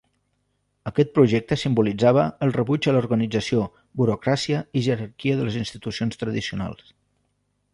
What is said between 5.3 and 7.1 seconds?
de les institucions tradicionals.